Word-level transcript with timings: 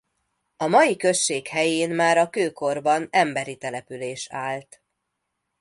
A 0.57 0.67
mai 0.67 0.95
község 0.97 1.47
helyén 1.47 1.89
már 1.89 2.17
a 2.17 2.29
kőkorban 2.29 3.07
emberi 3.11 3.57
település 3.57 4.27
állt. 4.29 4.83